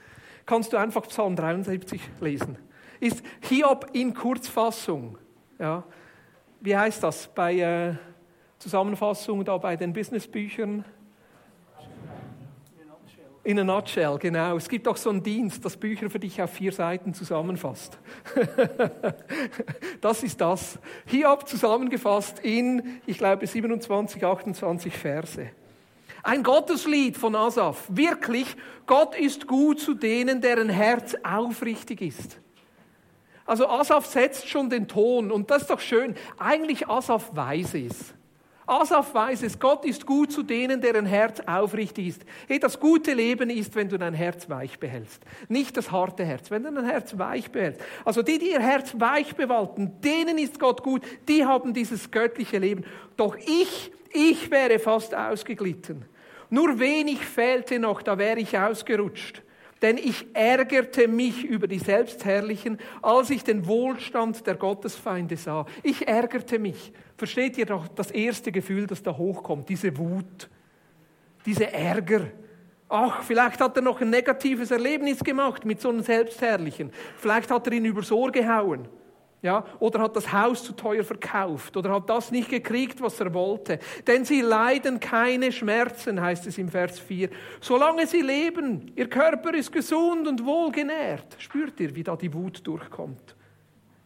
[0.46, 2.58] kannst du einfach Psalm 73 lesen.
[3.00, 5.18] Ist Hiob in Kurzfassung.
[5.60, 5.86] Ja.
[6.60, 7.58] Wie heißt das bei...
[7.58, 8.11] Äh,
[8.62, 10.86] Zusammenfassung da bei den Businessbüchern?
[13.44, 14.56] In a nutshell, genau.
[14.56, 17.98] Es gibt auch so einen Dienst, das Bücher für dich auf vier Seiten zusammenfasst.
[20.02, 20.78] das ist das.
[21.08, 25.50] Hiob zusammengefasst in, ich glaube, 27, 28 Verse.
[26.22, 27.88] Ein Gotteslied von Asaf.
[27.90, 32.40] Wirklich, Gott ist gut zu denen, deren Herz aufrichtig ist.
[33.48, 36.14] Also Asaf setzt schon den Ton und das ist doch schön.
[36.38, 38.14] Eigentlich Asaf weiß es.
[38.68, 42.26] Asaf weiß es, Gott ist gut zu denen, deren Herz aufrichtig ist.
[42.48, 45.24] Hey, das gute Leben ist, wenn du dein Herz weich behältst.
[45.50, 47.82] Nicht das harte Herz, wenn du dein Herz weich behältst.
[48.06, 52.60] Also die, die ihr Herz weich bewalten, denen ist Gott gut, die haben dieses göttliche
[52.60, 52.86] Leben.
[53.18, 56.06] Doch ich, ich wäre fast ausgeglitten.
[56.50, 59.42] Nur wenig fehlte noch, da wäre ich ausgerutscht
[59.82, 65.66] denn ich ärgerte mich über die Selbstherrlichen, als ich den Wohlstand der Gottesfeinde sah.
[65.82, 66.94] Ich ärgerte mich.
[67.18, 70.50] Versteht ihr doch das erste Gefühl, das da hochkommt, diese Wut,
[71.46, 72.28] diese Ärger.
[72.90, 76.92] Ach, vielleicht hat er noch ein negatives Erlebnis gemacht mit so einem Selbstherrlichen.
[77.18, 78.88] Vielleicht hat er ihn übers Ohr gehauen.
[79.44, 83.34] Ja, oder hat das Haus zu teuer verkauft oder hat das nicht gekriegt, was er
[83.34, 83.80] wollte.
[84.06, 87.30] Denn sie leiden keine Schmerzen, heißt es im Vers 4.
[87.60, 91.38] Solange sie leben, ihr Körper ist gesund und wohlgenährt.
[91.40, 93.36] Spürt ihr, wie da die Wut durchkommt?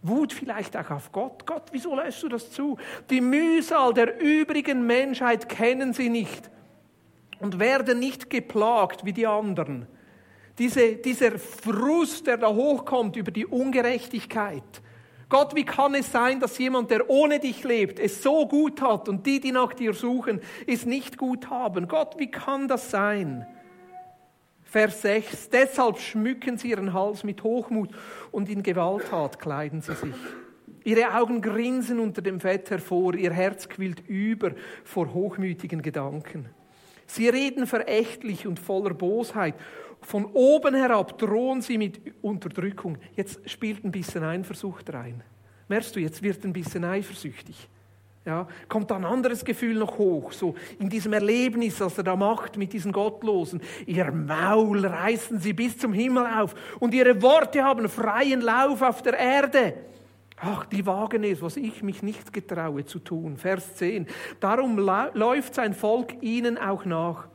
[0.01, 1.45] Wut vielleicht auch auf Gott.
[1.45, 2.77] Gott, wieso lässt du das zu?
[3.09, 6.49] Die Mühsal der übrigen Menschheit kennen sie nicht
[7.39, 9.87] und werden nicht geplagt wie die anderen.
[10.57, 14.81] Diese, dieser Frust, der da hochkommt über die Ungerechtigkeit,
[15.29, 19.09] Gott, wie kann es sein, dass jemand, der ohne dich lebt, es so gut hat
[19.09, 21.87] und die, die nach dir suchen, es nicht gut haben?
[21.87, 23.45] Gott, wie kann das sein?
[24.63, 25.49] Vers 6.
[25.49, 27.89] Deshalb schmücken sie ihren Hals mit Hochmut
[28.31, 30.15] und in Gewalttat kleiden sie sich.
[30.83, 34.51] Ihre Augen grinsen unter dem Fett hervor, ihr Herz quillt über
[34.83, 36.49] vor hochmütigen Gedanken.
[37.07, 39.55] Sie reden verächtlich und voller Bosheit
[40.05, 42.97] von oben herab drohen sie mit Unterdrückung.
[43.15, 45.23] Jetzt spielt ein bisschen Eifersucht rein.
[45.67, 47.67] Merkst du, jetzt wird ein bisschen eifersüchtig.
[48.23, 52.57] Ja, kommt ein anderes Gefühl noch hoch, so in diesem Erlebnis, das er da macht
[52.57, 53.61] mit diesen Gottlosen.
[53.85, 59.03] Ihr Maul reißen sie bis zum Himmel auf und ihre Worte haben freien Lauf auf
[59.03, 59.73] der Erde.
[60.37, 63.37] Ach, die wagen es, was ich mich nicht getraue zu tun.
[63.37, 64.07] Vers 10.
[64.39, 67.27] Darum läuft sein Volk ihnen auch nach.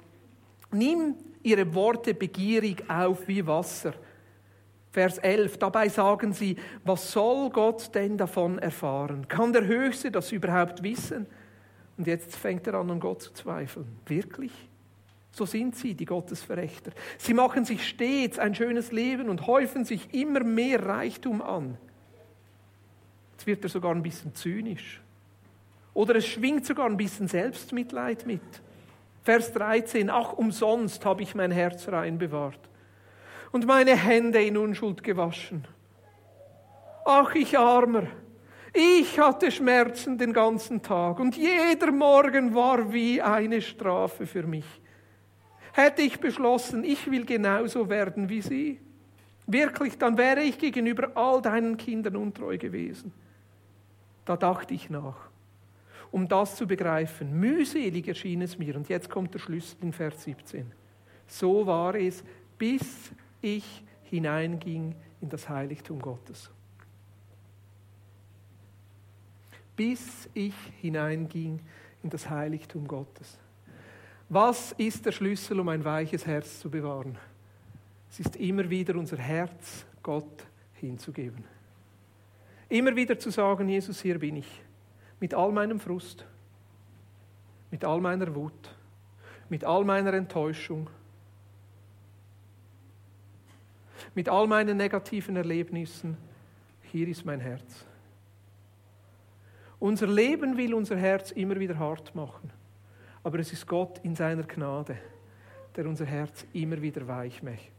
[0.72, 3.94] Nimm ihre Worte begierig auf wie Wasser.
[4.90, 9.28] Vers 11, dabei sagen sie, was soll Gott denn davon erfahren?
[9.28, 11.26] Kann der Höchste das überhaupt wissen?
[11.96, 13.86] Und jetzt fängt er an, an Gott zu zweifeln.
[14.06, 14.52] Wirklich?
[15.32, 16.90] So sind sie, die Gottesverächter.
[17.18, 21.78] Sie machen sich stets ein schönes Leben und häufen sich immer mehr Reichtum an.
[23.32, 25.00] Jetzt wird er sogar ein bisschen zynisch.
[25.94, 28.40] Oder es schwingt sogar ein bisschen Selbstmitleid mit.
[29.22, 32.60] Vers 13, ach umsonst habe ich mein Herz rein bewahrt
[33.52, 35.66] und meine Hände in Unschuld gewaschen.
[37.04, 38.04] Ach, ich armer,
[38.72, 44.66] ich hatte Schmerzen den ganzen Tag und jeder Morgen war wie eine Strafe für mich.
[45.72, 48.80] Hätte ich beschlossen, ich will genauso werden wie sie,
[49.46, 53.12] wirklich, dann wäre ich gegenüber all deinen Kindern untreu gewesen.
[54.24, 55.29] Da dachte ich nach,
[56.10, 57.38] um das zu begreifen.
[57.38, 58.76] Mühselig erschien es mir.
[58.76, 60.72] Und jetzt kommt der Schlüssel in Vers 17.
[61.26, 62.24] So war es,
[62.58, 66.50] bis ich hineinging in das Heiligtum Gottes.
[69.76, 71.60] Bis ich hineinging
[72.02, 73.38] in das Heiligtum Gottes.
[74.28, 77.16] Was ist der Schlüssel, um ein weiches Herz zu bewahren?
[78.10, 80.44] Es ist immer wieder unser Herz Gott
[80.74, 81.44] hinzugeben.
[82.68, 84.62] Immer wieder zu sagen, Jesus, hier bin ich.
[85.20, 86.24] Mit all meinem Frust,
[87.70, 88.74] mit all meiner Wut,
[89.48, 90.88] mit all meiner Enttäuschung,
[94.14, 96.16] mit all meinen negativen Erlebnissen,
[96.82, 97.86] hier ist mein Herz.
[99.78, 102.50] Unser Leben will unser Herz immer wieder hart machen,
[103.22, 104.96] aber es ist Gott in seiner Gnade,
[105.76, 107.70] der unser Herz immer wieder weich macht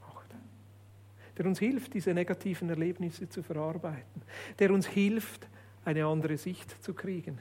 [1.38, 4.22] der uns hilft, diese negativen Erlebnisse zu verarbeiten,
[4.60, 5.48] der uns hilft,
[5.86, 7.40] eine andere Sicht zu kriegen,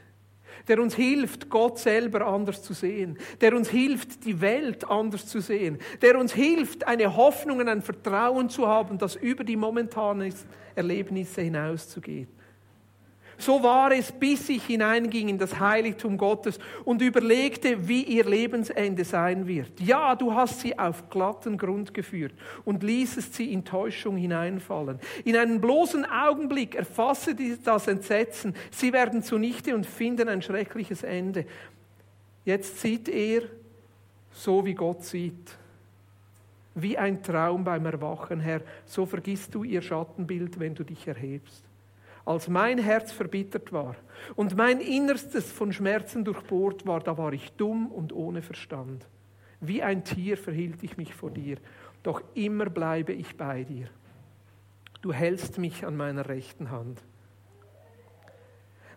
[0.69, 5.41] der uns hilft, Gott selber anders zu sehen, der uns hilft, die Welt anders zu
[5.41, 10.33] sehen, der uns hilft, eine Hoffnung und ein Vertrauen zu haben, das über die momentanen
[10.75, 12.29] Erlebnisse hinauszugeht.
[13.41, 19.03] So war es, bis ich hineinging in das Heiligtum Gottes und überlegte, wie ihr Lebensende
[19.03, 19.81] sein wird.
[19.81, 22.35] Ja, du hast sie auf glatten Grund geführt
[22.67, 25.01] und ließest sie in Täuschung hineinfallen.
[25.25, 27.35] In einem bloßen Augenblick erfasse
[27.65, 28.55] das Entsetzen.
[28.71, 31.47] Sie werden zunichte und finden ein schreckliches Ende.
[32.45, 33.45] Jetzt sieht er
[34.33, 35.57] so, wie Gott sieht.
[36.75, 41.70] Wie ein Traum beim Erwachen, Herr, so vergisst du ihr Schattenbild, wenn du dich erhebst
[42.25, 43.97] als mein Herz verbittert war
[44.37, 49.09] und mein Innerstes von Schmerzen durchbohrt war, da war ich dumm und ohne Verstand.
[49.61, 51.59] Wie ein Tier verhielt ich mich vor dir,
[52.03, 53.89] doch immer bleibe ich bei dir.
[55.03, 57.03] Du hältst mich an meiner rechten Hand.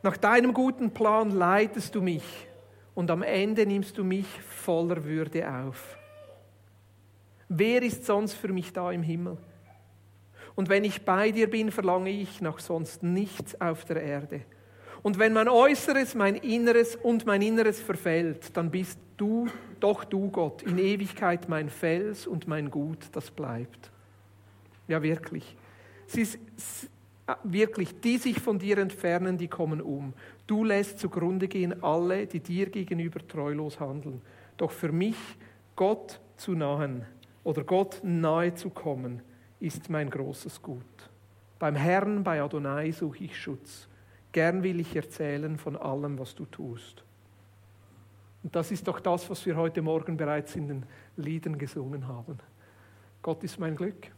[0.01, 2.47] Nach deinem guten Plan leitest du mich
[2.93, 5.97] und am Ende nimmst du mich voller Würde auf.
[7.47, 9.38] Wer ist sonst für mich da im Himmel?
[10.55, 14.41] Und wenn ich bei dir bin, verlange ich nach sonst nichts auf der Erde.
[15.01, 19.47] Und wenn mein Äußeres, mein Inneres und mein Inneres verfällt, dann bist du,
[19.79, 23.91] doch du Gott, in Ewigkeit mein Fels und mein Gut, das bleibt.
[24.87, 25.57] Ja, wirklich.
[26.07, 26.39] Sie ist,
[27.43, 30.13] wirklich, die sich von dir entfernen, die kommen um.
[30.47, 34.21] Du lässt zugrunde gehen alle, die dir gegenüber treulos handeln.
[34.57, 35.15] Doch für mich,
[35.75, 37.05] Gott zu nahen
[37.43, 39.21] oder Gott nahe zu kommen,
[39.64, 40.84] ist mein großes Gut.
[41.57, 43.88] Beim Herrn, bei Adonai suche ich Schutz.
[44.34, 47.05] Gern will ich erzählen von allem, was du tust.
[48.43, 50.86] Und das ist doch das, was wir heute Morgen bereits in den
[51.16, 52.39] Liedern gesungen haben.
[53.22, 54.11] Gott ist mein Glück.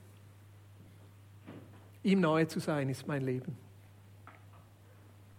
[2.02, 3.56] Ihm nahe zu sein ist mein Leben.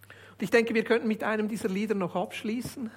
[0.06, 2.92] Und ich denke, wir könnten mit einem dieser Lieder noch abschließen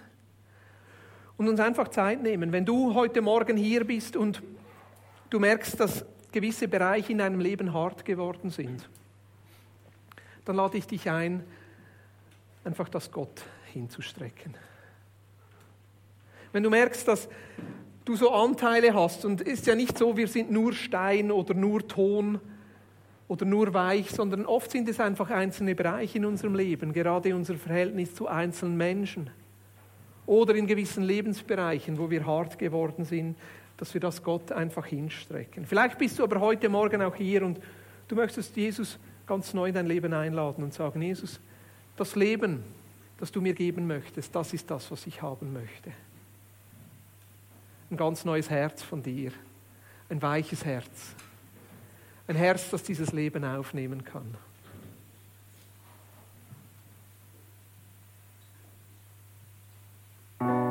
[1.37, 2.51] und uns einfach Zeit nehmen.
[2.51, 4.43] Wenn du heute Morgen hier bist und
[5.31, 8.89] du merkst, dass gewisse Bereiche in deinem Leben hart geworden sind,
[10.45, 11.43] dann lade ich dich ein,
[12.63, 14.55] einfach das Gott hinzustrecken.
[16.51, 17.29] Wenn du merkst, dass
[18.05, 21.53] du so Anteile hast, und es ist ja nicht so, wir sind nur Stein oder
[21.53, 22.39] nur Ton
[23.27, 27.55] oder nur weich, sondern oft sind es einfach einzelne Bereiche in unserem Leben, gerade unser
[27.55, 29.29] Verhältnis zu einzelnen Menschen
[30.25, 33.35] oder in gewissen Lebensbereichen, wo wir hart geworden sind,
[33.79, 35.65] dass wir das Gott einfach hinstrecken.
[35.65, 37.61] Vielleicht bist du aber heute Morgen auch hier und
[38.09, 41.39] du möchtest Jesus ganz neu in dein Leben einladen und sagen, Jesus,
[41.95, 42.61] das Leben,
[43.17, 45.93] das du mir geben möchtest, das ist das, was ich haben möchte.
[47.89, 49.31] Ein ganz neues Herz von dir,
[50.09, 51.15] ein weiches Herz,
[52.27, 54.35] ein Herz, das dieses Leben aufnehmen kann.
[60.39, 60.68] thank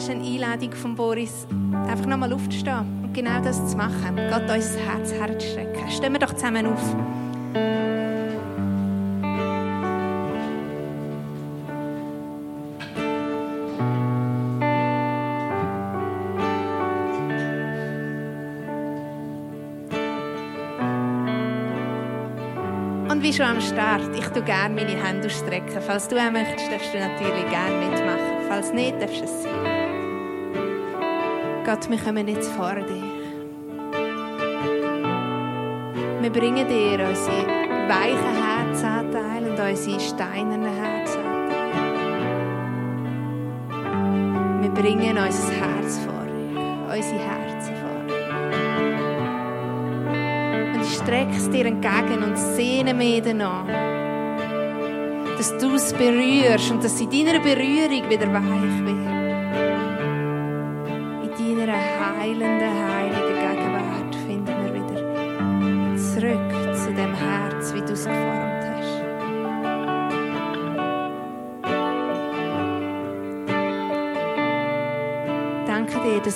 [0.00, 1.46] das ist eine Einladung von Boris,
[1.86, 4.16] einfach nochmal aufzustehen und genau das zu machen.
[4.30, 5.90] Gott uns Herz herzustrecken.
[5.90, 6.96] Stehen wir doch zusammen auf.
[23.10, 25.82] Und wie schon am Start, ich tue gerne meine Hände ausstrecken.
[25.86, 28.48] Falls du auch möchtest, darfst du natürlich gerne mitmachen.
[28.48, 29.79] Falls nicht, darfst du es sein.
[31.64, 33.02] Gott, wir kommen jetzt vor dich.
[36.22, 37.46] Wir bringen dir unsere
[37.86, 41.30] weichen Herzanteile und unsere steinernen Herzanteile.
[44.62, 46.56] Wir bringen unser Herz vor dich,
[46.96, 48.28] unsere Herzen vor dich.
[50.74, 53.66] Und ich strecke es dir entgegen und sehne mich danach,
[55.36, 59.09] dass du es berührst und dass in deiner Berührung wieder weich wird.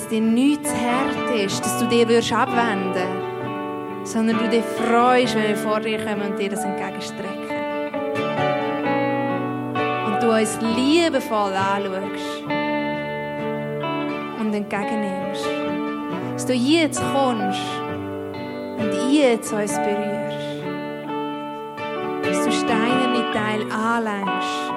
[0.07, 3.25] Dir nichts hart ist, dass du dir würdest abwenden
[4.05, 7.49] sondern du dich freust, wenn wir vor dir kommen und dir das entgegenstrecken.
[10.05, 12.43] Und du uns liebevoll anschaust
[14.39, 15.45] und entgegennimmst.
[16.33, 17.59] Dass du jetzt kommst
[18.77, 20.63] und jetzt uns berührst.
[22.23, 24.74] Dass du steinerne Teil anlenkst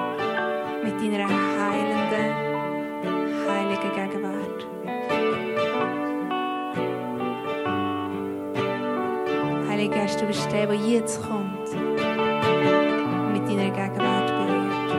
[9.89, 14.89] Heiliger Geist, du bist der, der jetzt kommt und mit deiner Gegenwart berührt.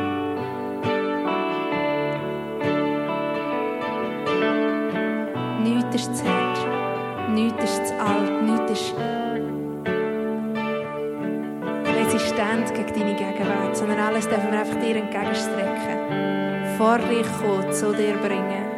[5.63, 6.59] Nichts ist zu hart,
[7.31, 8.95] nichts ist zu alt, nichts ist
[11.97, 16.77] resistent gegen deine Gegenwart, sondern alles dürfen wir einfach dir entgegenstrecken.
[16.79, 18.70] Vor dich kommen, zu dir bringen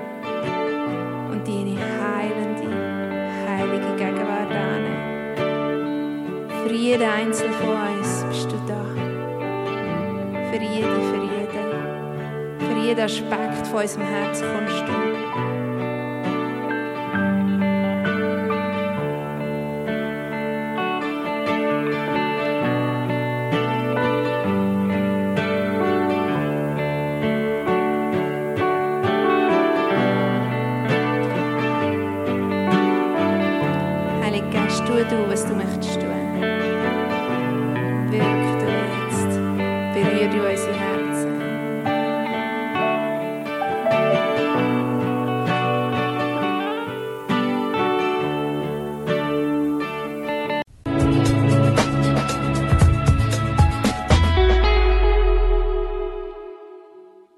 [13.02, 15.21] jeden Aspekt von unserem Herzen kommst du.